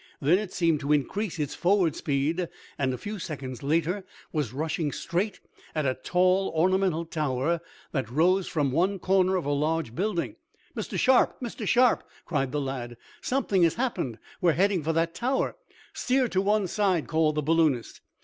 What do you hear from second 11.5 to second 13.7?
Sharp!" cried the lad. "Something